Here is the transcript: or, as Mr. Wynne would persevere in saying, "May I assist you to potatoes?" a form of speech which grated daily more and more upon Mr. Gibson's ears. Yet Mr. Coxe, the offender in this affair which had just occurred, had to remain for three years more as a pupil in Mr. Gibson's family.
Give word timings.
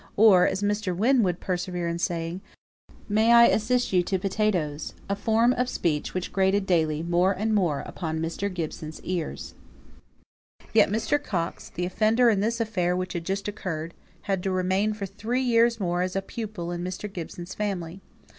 or, 0.17 0.47
as 0.47 0.63
Mr. 0.63 0.97
Wynne 0.97 1.21
would 1.21 1.39
persevere 1.39 1.87
in 1.87 1.99
saying, 1.99 2.41
"May 3.07 3.31
I 3.33 3.45
assist 3.45 3.93
you 3.93 4.01
to 4.01 4.17
potatoes?" 4.17 4.93
a 5.07 5.15
form 5.15 5.53
of 5.53 5.69
speech 5.69 6.15
which 6.15 6.33
grated 6.33 6.65
daily 6.65 7.03
more 7.03 7.33
and 7.33 7.53
more 7.53 7.81
upon 7.81 8.19
Mr. 8.19 8.51
Gibson's 8.51 8.99
ears. 9.01 9.53
Yet 10.73 10.89
Mr. 10.89 11.23
Coxe, 11.23 11.69
the 11.69 11.85
offender 11.85 12.31
in 12.31 12.39
this 12.39 12.59
affair 12.59 12.95
which 12.95 13.13
had 13.13 13.23
just 13.25 13.47
occurred, 13.47 13.93
had 14.23 14.41
to 14.41 14.49
remain 14.49 14.93
for 14.93 15.05
three 15.05 15.43
years 15.43 15.79
more 15.79 16.01
as 16.01 16.15
a 16.15 16.21
pupil 16.23 16.71
in 16.71 16.83
Mr. 16.83 17.07
Gibson's 17.11 17.53
family. 17.53 18.01